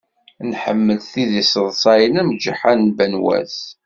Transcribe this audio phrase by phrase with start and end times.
[0.49, 3.57] Nḥemmel tid yesseḍsayen am Ǧeḥḥa d Banwas.